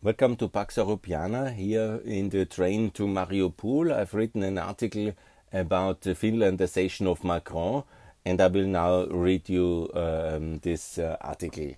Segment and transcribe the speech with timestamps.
[0.00, 1.52] Welcome to Pax Europiana.
[1.52, 5.12] Here in the train to Mariupol, I've written an article
[5.52, 7.82] about the Finlandization of Macron,
[8.24, 11.74] and I will now read you um, this uh, article.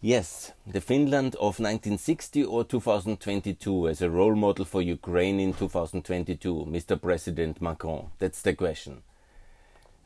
[0.00, 6.64] Yes, the Finland of 1960 or 2022 as a role model for Ukraine in 2022,
[6.68, 7.02] Mr.
[7.02, 8.10] President Macron?
[8.20, 9.02] That's the question.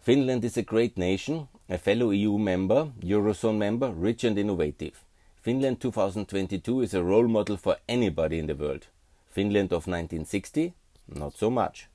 [0.01, 5.04] Finland is a great nation, a fellow EU member, Eurozone member, rich and innovative.
[5.45, 8.87] Finland 2022 is a role model for anybody in the world.
[9.29, 10.73] Finland of 1960?
[11.07, 11.91] Not so much.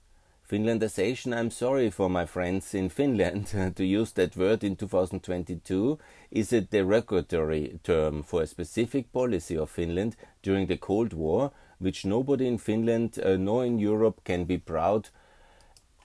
[0.47, 5.97] Finlandization, I'm sorry for my friends in Finland to use that word in 2022,
[6.29, 12.05] is a derogatory term for a specific policy of Finland during the Cold War, which
[12.05, 15.09] nobody in Finland uh, nor in Europe can be proud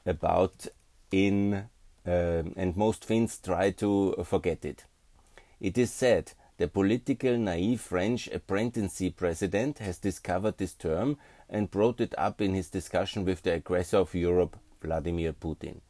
[0.06, 0.66] about
[1.10, 1.68] in
[2.06, 4.86] um, and most Finns try to forget it.
[5.60, 11.16] It is said the political naive French apprenticeship president has discovered this term
[11.48, 15.80] and brought it up in his discussion with the aggressor of Europe, Vladimir Putin.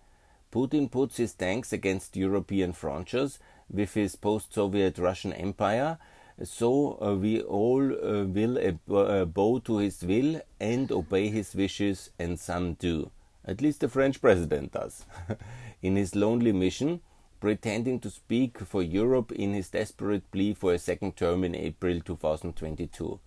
[0.53, 3.39] Putin puts his tanks against European frontiers
[3.71, 5.99] with his post Soviet Russian Empire,
[6.43, 12.11] so uh, we all uh, will uh, bow to his will and obey his wishes,
[12.19, 13.11] and some do.
[13.45, 15.05] At least the French president does.
[15.83, 17.01] in his lonely mission,
[17.45, 22.01] pretending to speak for Europe in his desperate plea for a second term in April
[22.01, 23.21] 2022.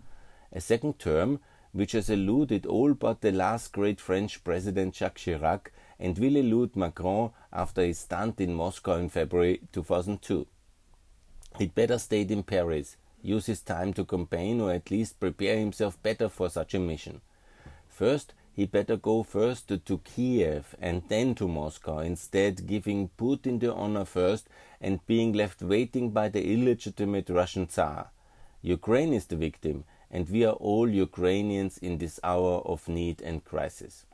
[0.53, 1.39] A second term
[1.71, 5.67] which has eluded all but the last great French president Jacques Chirac
[5.99, 10.47] and will elude Macron after his stunt in Moscow in February 2002.
[11.59, 16.01] He'd better stay in Paris, use his time to campaign or at least prepare himself
[16.01, 17.21] better for such a mission.
[17.87, 23.71] First, he better go first to, Kiev and then to Moscow, instead giving Putin the
[23.71, 24.49] honor first
[24.81, 28.09] and being left waiting by the illegitimate Russian Tsar.
[28.63, 33.45] Ukraine is the victim, and we are all Ukrainians in this hour of need and
[33.45, 34.07] crisis.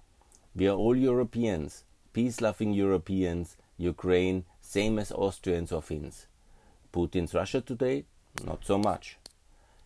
[0.54, 6.28] We are all Europeans, peace loving Europeans, Ukraine, same as Austrians or Finns.
[6.92, 8.04] Putin's Russia today?
[8.44, 9.18] Not so much.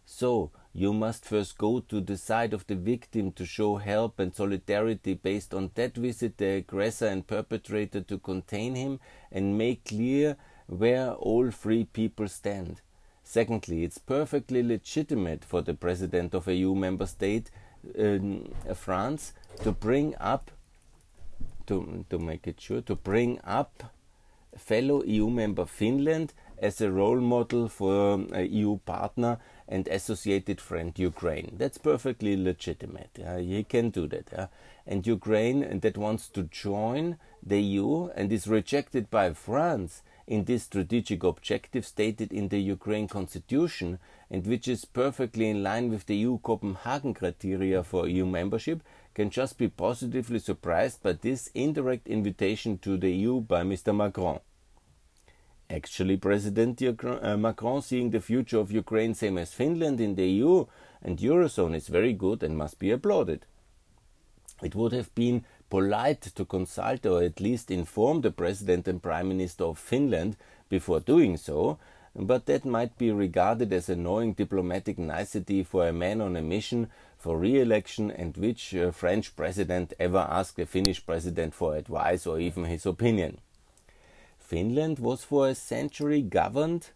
[0.07, 4.36] So, you must first go to the side of the victim to show help and
[4.36, 9.00] solidarity based on that visit the aggressor and perpetrator to contain him
[9.32, 12.82] and make clear where all free people stand.
[13.24, 17.50] Secondly, it's perfectly legitimate for the president of a EU member state,
[18.00, 18.20] uh,
[18.76, 19.34] France,
[19.64, 20.52] to bring up,
[21.66, 23.96] to, to make it sure, to bring up
[24.56, 29.38] fellow EU member Finland as a role model for a EU partner
[29.68, 31.56] and associated friend Ukraine.
[31.57, 33.19] That's perfectly legitimate.
[33.23, 34.34] Uh, he can do that.
[34.34, 34.47] Uh,
[34.85, 40.63] and Ukraine that wants to join the EU and is rejected by France in this
[40.63, 46.16] strategic objective stated in the Ukraine constitution and which is perfectly in line with the
[46.17, 48.81] EU Copenhagen criteria for EU membership
[49.13, 53.96] can just be positively surprised by this indirect invitation to the EU by Mr.
[53.96, 54.40] Macron.
[55.69, 60.66] Actually, President uh, Macron seeing the future of Ukraine same as Finland in the EU
[61.01, 63.45] and Eurozone is very good and must be applauded.
[64.63, 69.28] It would have been polite to consult or at least inform the President and Prime
[69.28, 70.38] Minister of Finland
[70.69, 71.78] before doing so,
[72.16, 76.89] but that might be regarded as annoying diplomatic nicety for a man on a mission
[77.17, 82.39] for re-election and which uh, French president ever asked a Finnish president for advice or
[82.39, 83.39] even his opinion.
[84.47, 86.91] Finland was for a century governed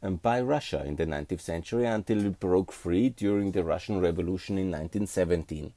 [0.00, 4.56] um, by Russia in the 19th century until it broke free during the Russian Revolution
[4.56, 5.72] in 1917.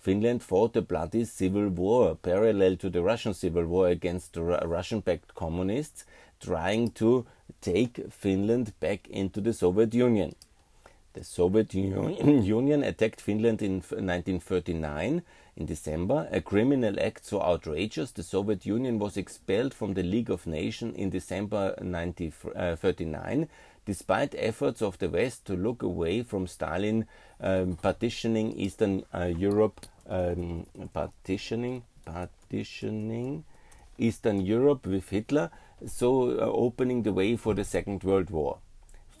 [0.00, 4.98] Finland fought a bloody civil war parallel to the Russian civil war against the Russian
[4.98, 6.04] backed communists,
[6.40, 7.24] trying to
[7.60, 10.34] take Finland back into the Soviet Union.
[11.14, 15.22] The Soviet Union attacked Finland in 1939
[15.54, 20.30] in December, a criminal act so outrageous the Soviet Union was expelled from the League
[20.30, 23.48] of Nations in December 1939,
[23.84, 27.06] despite efforts of the West to look away from Stalin
[27.40, 30.64] um, partitioning Eastern uh, Europe, um,
[30.94, 33.44] partitioning, partitioning
[33.98, 35.50] Eastern Europe with Hitler,
[35.86, 38.58] so uh, opening the way for the Second World War.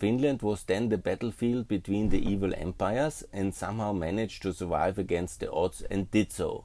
[0.02, 5.38] Finland was then the battlefield between the evil empires and somehow managed to survive against
[5.38, 6.64] the odds and did so.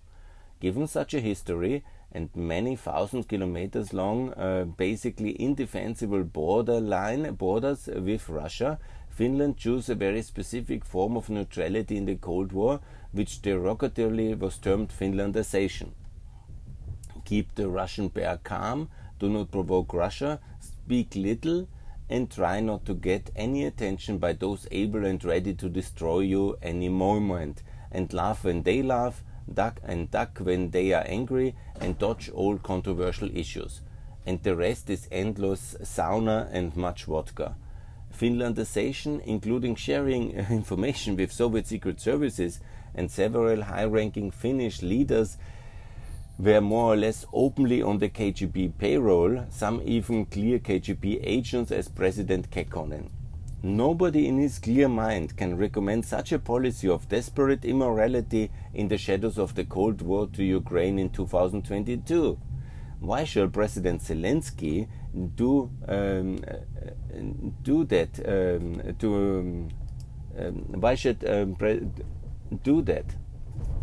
[0.60, 8.28] Given such a history and many thousand kilometers long, uh, basically indefensible borderline borders with
[8.28, 8.80] Russia,
[9.12, 12.80] Finland chose a very specific form of neutrality in the Cold War,
[13.12, 15.92] which derogatorily was termed Finlandization.
[17.24, 21.68] Keep the Russian bear calm, do not provoke Russia, speak little,
[22.09, 26.57] and try not to get any attention by those able and ready to destroy you
[26.62, 29.24] any moment, and laugh when they laugh,
[29.54, 33.81] duck and duck when they are angry, and dodge all controversial issues.
[34.25, 37.56] And the rest is endless sauna and much vodka.
[38.13, 42.59] Finlandization, including sharing information with Soviet secret services
[42.95, 45.38] and several high ranking Finnish leaders,
[46.39, 51.88] were more or less openly on the KGB payroll, some even clear KGB agents as
[51.88, 53.10] President Kekkonen.
[53.63, 59.00] Nobody in his clear mind can recommend such a policy of desperate immorality in the
[59.00, 62.38] shadows of the Cold War to Ukraine in 2022.
[63.00, 64.88] Why should President Zelensky
[65.36, 66.40] do um,
[67.63, 68.10] do that?
[68.25, 69.69] Um, to um,
[70.40, 71.56] um why should um,
[72.63, 73.06] do that?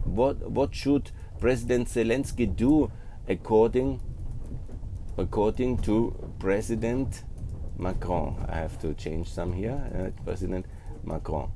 [0.04, 1.10] What what should
[1.44, 2.90] President Zelensky do
[3.28, 4.00] according
[5.18, 7.22] according to President
[7.76, 8.46] Macron?
[8.48, 9.78] I have to change some here.
[9.94, 10.64] Uh, President
[11.04, 11.50] Macron.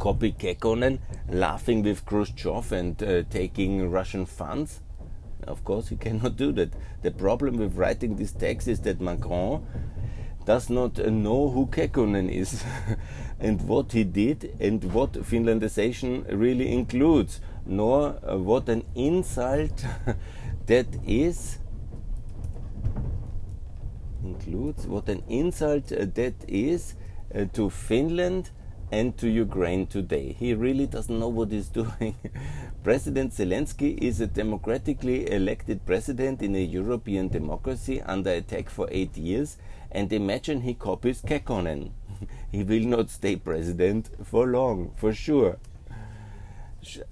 [0.00, 0.98] Copy Kekkonen
[1.28, 4.80] laughing with Khrushchev and uh, taking Russian funds.
[5.46, 6.72] Of course, you cannot do that.
[7.02, 9.64] The problem with writing this text is that Macron
[10.44, 12.64] does not uh, know who Kekkonen is
[13.38, 19.84] and what he did and what Finlandization really includes nor uh, what an insult
[20.66, 21.58] that is
[24.24, 26.94] includes what an insult uh, that is
[27.34, 28.50] uh, to Finland
[28.90, 30.36] and to Ukraine today.
[30.38, 32.14] He really doesn't know what he's doing.
[32.84, 39.16] president Zelensky is a democratically elected president in a European democracy under attack for eight
[39.16, 39.56] years,
[39.90, 41.90] and imagine he copies Kekkonen.
[42.52, 45.58] he will not stay president for long, for sure.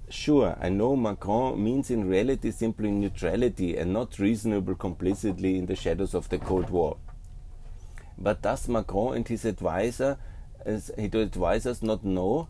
[0.09, 5.77] Sure, I know Macron means in reality simply neutrality and not reasonable complicity in the
[5.77, 6.97] shadows of the Cold War.
[8.17, 10.17] But does Macron and his advisor,
[10.65, 12.49] his advisors, not know,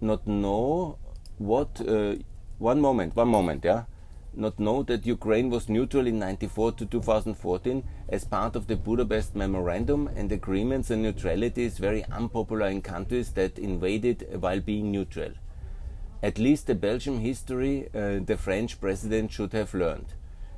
[0.00, 0.96] not know
[1.36, 1.80] what?
[1.86, 2.16] Uh,
[2.58, 3.84] one moment, one moment, yeah.
[4.32, 9.36] Not know that Ukraine was neutral in 94 to 2014 as part of the Budapest
[9.36, 15.32] Memorandum and agreements and neutrality is very unpopular in countries that invaded while being neutral.
[16.22, 20.12] At least the Belgian history uh, the French president should have learned.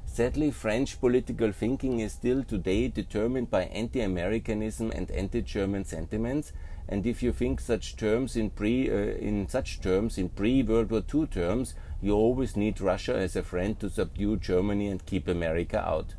[0.05, 6.53] Sadly, French political thinking is still today determined by anti-Americanism and anti-German sentiments,
[6.89, 11.03] and if you think such terms in pre uh, in such terms in pre-World War
[11.15, 15.79] II terms, you always need Russia as a friend to subdue Germany and keep America
[15.79, 16.17] out.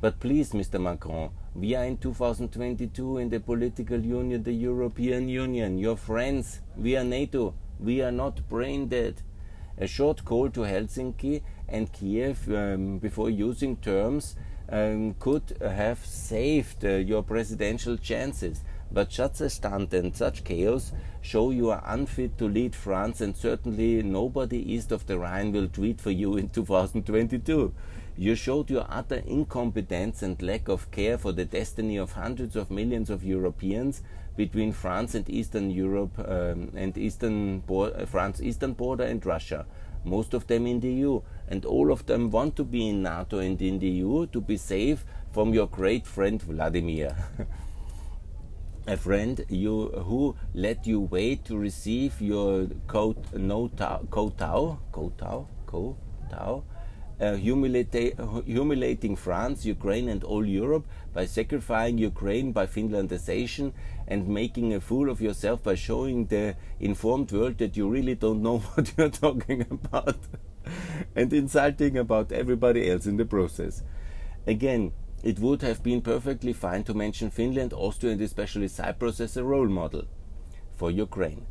[0.00, 0.80] But please, Mr.
[0.80, 6.96] Macron, we are in 2022 in the political union, the European Union, your friends, we
[6.96, 7.54] are NATO.
[7.80, 9.22] We are not brain dead.
[9.76, 14.34] A short call to Helsinki and Kiev um, before using terms
[14.68, 18.64] um, could have saved uh, your presidential chances.
[18.90, 23.36] But such a stunt and such chaos show you are unfit to lead France, and
[23.36, 27.72] certainly nobody east of the Rhine will tweet for you in 2022.
[28.16, 32.70] You showed your utter incompetence and lack of care for the destiny of hundreds of
[32.70, 34.02] millions of Europeans
[34.38, 39.66] between France and Eastern Europe um, and Eastern uh, France eastern border and Russia.
[40.04, 43.40] Most of them in the EU, and all of them want to be in NATO
[43.40, 47.16] and in the EU to be safe from your great friend Vladimir.
[48.86, 56.62] a friend you who let you wait to receive your coat no kowtow kowtow kowtow
[57.20, 63.72] uh, humiliating France, Ukraine, and all Europe by sacrificing Ukraine by Finlandization
[64.06, 68.42] and making a fool of yourself by showing the informed world that you really don't
[68.42, 70.18] know what you're talking about
[71.16, 73.82] and insulting about everybody else in the process.
[74.46, 79.36] Again, it would have been perfectly fine to mention Finland, Austria, and especially Cyprus as
[79.36, 80.04] a role model
[80.76, 81.46] for Ukraine.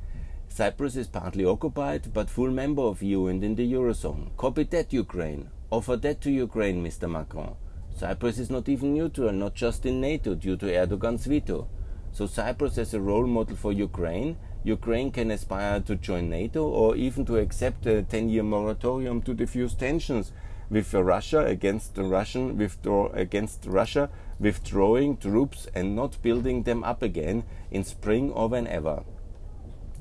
[0.47, 4.35] Cyprus is partly occupied, but full member of EU and in the Eurozone.
[4.37, 5.49] Copy that, Ukraine.
[5.69, 7.09] Offer that to Ukraine, Mr.
[7.09, 7.55] Macron.
[7.93, 11.67] Cyprus is not even neutral, not just in NATO, due to Erdogan's veto.
[12.13, 14.37] So Cyprus as a role model for Ukraine.
[14.63, 19.73] Ukraine can aspire to join NATO or even to accept a 10-year moratorium to diffuse
[19.73, 20.31] tensions
[20.69, 24.09] with Russia against the Russian withdraw against Russia
[24.39, 29.03] withdrawing troops and not building them up again in spring or whenever.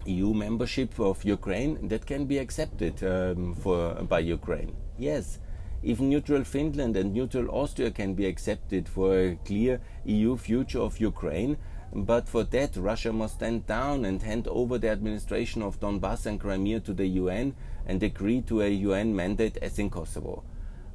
[0.05, 4.75] EU membership of Ukraine that can be accepted um, for by Ukraine.
[4.99, 5.39] Yes,
[5.87, 10.99] even neutral Finland and neutral Austria can be accepted for a clear EU future of
[10.99, 11.57] Ukraine,
[11.93, 16.41] but for that Russia must stand down and hand over the administration of Donbass and
[16.41, 17.55] Crimea to the UN
[17.87, 20.43] and agree to a UN mandate as in Kosovo.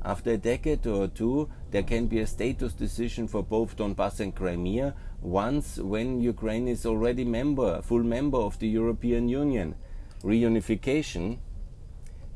[0.03, 4.35] After a decade or two, there can be a status decision for both Donbass and
[4.35, 9.75] Crimea once when Ukraine is already member, full member of the European Union.
[10.21, 11.37] Reunification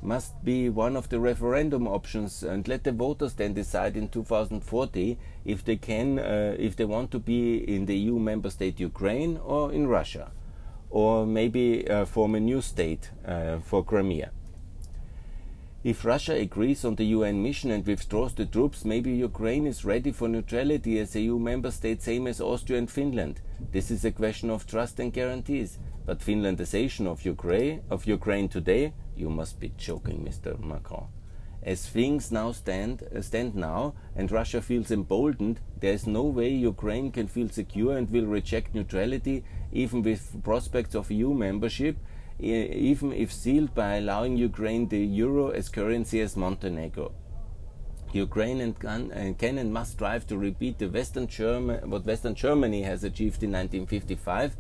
[0.06, 5.18] must be one of the referendum options and let the voters then decide in 2040
[5.44, 9.38] if they can uh, if they want to be in the EU member state Ukraine
[9.38, 10.32] or in Russia
[10.90, 14.32] or maybe uh, form a new state uh, for Crimea.
[15.86, 20.12] If Russia agrees on the UN mission and withdraws the troops, maybe Ukraine is ready
[20.12, 23.40] for neutrality as a EU member state, same as Austria and Finland.
[23.72, 25.78] This is a question of trust and guarantees.
[26.04, 30.60] But Finlandization of Ukraine, of Ukraine today, you must be joking, Mr.
[30.60, 31.06] Macron.
[31.62, 36.50] As things now stand, uh, stand now, and Russia feels emboldened, there is no way
[36.50, 41.98] Ukraine can feel secure and will reject neutrality, even with prospects of EU membership,
[42.40, 47.12] even if sealed by allowing Ukraine the euro as currency as Montenegro.
[48.14, 52.36] Ukraine and can, and can, and must strive to repeat the Western German, what Western
[52.36, 54.56] Germany has achieved in 1955,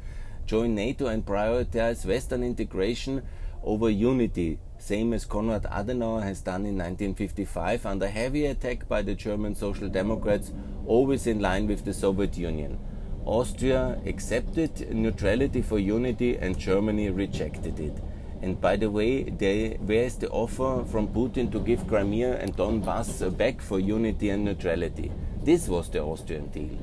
[0.45, 3.23] join NATO and prioritize Western integration
[3.63, 9.15] over unity, same as Konrad Adenauer has done in 1955 under heavy attack by the
[9.15, 10.51] German Social Democrats,
[10.85, 12.77] always in line with the Soviet Union.
[13.25, 17.97] Austria accepted neutrality for unity and Germany rejected it.
[18.43, 22.55] And by the way, they, where is the offer from Putin to give Crimea and
[22.55, 25.11] Donbass back for unity and neutrality?
[25.43, 26.77] This was the Austrian deal.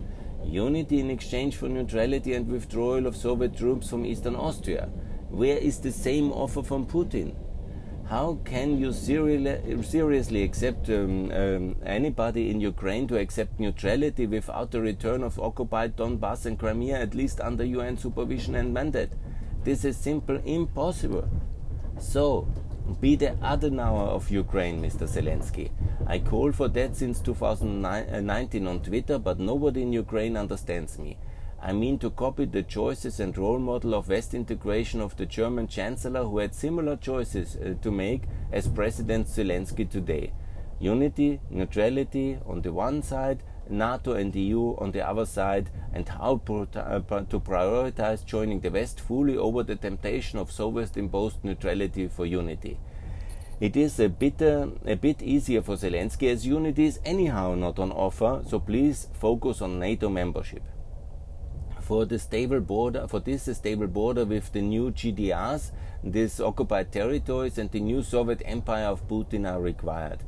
[0.45, 4.89] Unity in exchange for neutrality and withdrawal of Soviet troops from eastern Austria.
[5.31, 7.37] Where is the same offer from Putin?
[8.09, 14.81] How can you seriously accept um, um, anybody in Ukraine to accept neutrality without the
[14.81, 19.11] return of occupied Donbass and Crimea, at least under UN supervision and mandate?
[19.65, 21.29] This is simply impossible.
[21.99, 22.49] So,
[23.01, 25.09] be the Adenauer of Ukraine, Mr.
[25.09, 25.71] Zelensky.
[26.07, 31.17] I call for that since 2019 on Twitter, but nobody in Ukraine understands me.
[31.65, 35.69] I mean to copy the choices and role model of West integration of the German
[35.69, 40.33] Chancellor who had similar choices uh, to make as President Zelensky today.
[40.81, 46.41] Unity, neutrality on the one side, NATO and EU on the other side, and how
[46.49, 46.99] uh,
[47.31, 52.81] to prioritize joining the West fully over the temptation of Soviet imposed neutrality for unity.
[53.61, 58.43] It is a a bit easier for Zelensky as unity is anyhow not on offer,
[58.49, 60.65] so please focus on NATO membership
[61.83, 65.73] for the stable border, for this stable border with the new GDRs,
[66.03, 70.21] these occupied territories, and the new Soviet empire of Putin are required.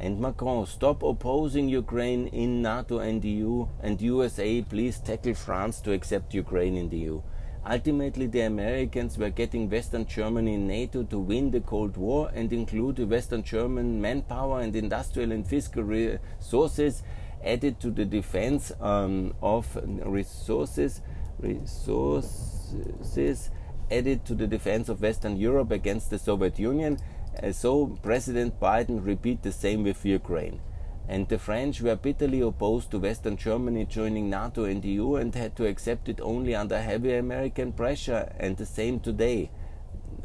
[0.00, 5.92] And Macron, stop opposing Ukraine in NATO and EU, and USA, please tackle France to
[5.92, 7.22] accept Ukraine in the EU.
[7.68, 12.52] Ultimately, the Americans were getting Western Germany in NATO to win the Cold War and
[12.52, 17.02] include the Western German manpower and industrial and fiscal resources
[17.44, 21.00] added to the defense um, of resources
[21.38, 23.50] resources
[23.90, 26.98] added to the defense of Western Europe against the Soviet Union.
[27.42, 30.60] Uh, so President Biden repeat the same with Ukraine.
[31.08, 35.56] And the French were bitterly opposed to Western Germany joining NATO and EU and had
[35.56, 39.50] to accept it only under heavy American pressure, and the same today.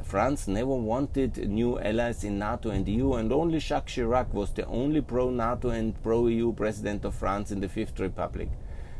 [0.03, 4.65] France never wanted new allies in NATO and EU, and only Jacques Chirac was the
[4.65, 8.49] only pro NATO and pro EU president of France in the Fifth Republic.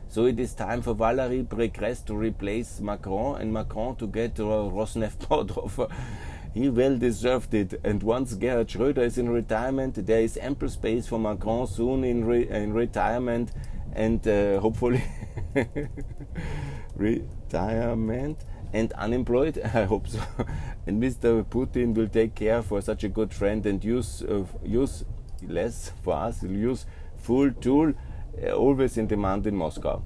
[0.08, 4.44] So it is time for Valérie Pécresse to replace Macron and Macron to get a
[4.44, 5.90] Rosneft.
[6.54, 7.82] He well deserved it.
[7.84, 12.26] And once Gerhard Schröder is in retirement, there is ample space for Macron soon in,
[12.26, 13.52] re in retirement
[13.96, 15.04] and uh, hopefully
[16.96, 18.38] retirement
[18.74, 19.62] and unemployed?
[19.74, 20.20] I hope so.
[20.88, 21.46] and Mr.
[21.46, 25.06] Putin will take care for such a good friend and use uh, use
[25.48, 26.42] less for us.
[26.42, 26.86] He'll Use
[27.18, 27.94] full tool,
[28.44, 30.02] uh, always in demand in Moscow.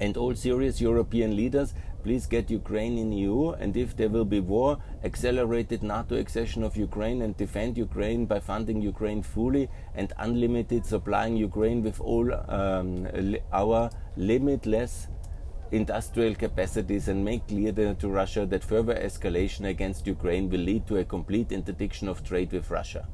[0.00, 3.50] And all serious European leaders, please get Ukraine in EU.
[3.50, 8.40] And if there will be war, accelerated NATO accession of Ukraine and defend Ukraine by
[8.40, 13.06] funding Ukraine fully and unlimited supplying Ukraine with all um,
[13.52, 15.08] our limitless
[15.72, 20.98] industrial capacities and make clear to Russia that further escalation against Ukraine will lead to
[20.98, 23.08] a complete interdiction of trade with Russia.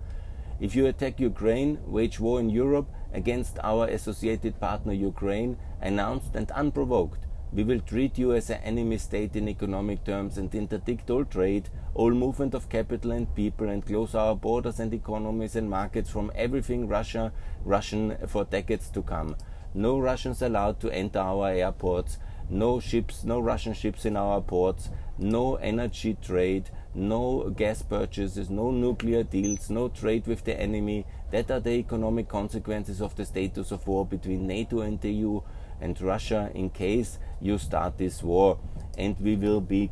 [0.61, 6.51] If you attack Ukraine, wage war in Europe against our associated partner Ukraine, announced and
[6.51, 11.25] unprovoked, we will treat you as an enemy state in economic terms and interdict all
[11.25, 16.11] trade, all movement of capital and people, and close our borders and economies and markets
[16.11, 17.33] from everything Russia,
[17.65, 19.37] Russian for decades to come.
[19.75, 22.19] No Russians allowed to enter our airports,
[22.51, 24.89] no ships, no Russian ships in our ports,
[25.19, 31.07] no energy trade, no gas purchases, no nuclear deals, no trade with the enemy.
[31.31, 35.43] That are the economic consequences of the status of war between NATO and the EU
[35.81, 38.59] and Russia in case you start this war.
[38.97, 39.91] And we will be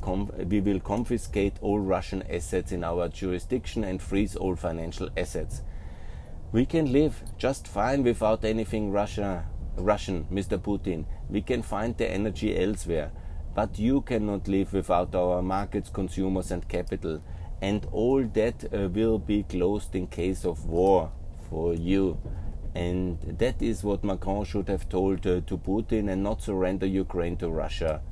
[0.49, 5.63] we will confiscate all Russian assets in our jurisdiction and freeze all financial assets.
[6.53, 9.47] We can live just fine without anything Russia,
[9.77, 10.59] Russian, Mr.
[10.59, 11.05] Putin.
[11.31, 13.11] We can find the energy elsewhere.
[13.55, 17.23] But you cannot live without our markets, consumers, and capital.
[17.63, 21.11] And all that uh, will be closed in case of war
[21.49, 22.19] for you.
[22.75, 27.39] And that is what Macron should have told uh, to Putin and not surrender Ukraine
[27.39, 28.03] to Russia.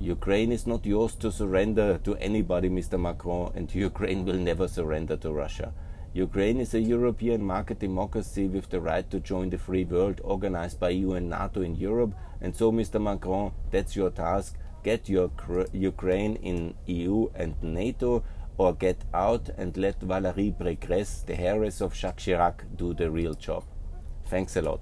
[0.00, 3.00] Ukraine is not yours to surrender to anybody, Mr.
[3.00, 5.72] Macron, and Ukraine will never surrender to Russia.
[6.14, 10.80] Ukraine is a European market democracy with the right to join the free world organized
[10.80, 12.14] by EU and NATO in Europe.
[12.40, 13.00] And so, Mr.
[13.00, 14.56] Macron, that's your task.
[14.82, 15.30] Get your
[15.72, 18.24] Ukraine in EU and NATO
[18.56, 23.34] or get out and let Valérie Pécresse, the heiress of Jacques Chirac, do the real
[23.34, 23.64] job.
[24.26, 24.80] Thanks a lot.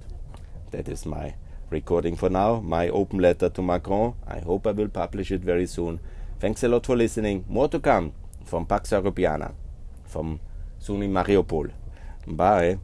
[0.71, 1.35] That is my
[1.69, 4.13] recording for now, my open letter to Macron.
[4.25, 5.99] I hope I will publish it very soon.
[6.39, 7.45] Thanks a lot for listening.
[7.47, 8.13] More to come
[8.45, 9.53] from Pax Europiana,
[10.05, 10.39] from
[10.79, 11.71] soon in Mariupol.
[12.27, 12.79] Bye.